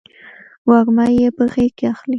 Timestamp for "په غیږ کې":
1.37-1.85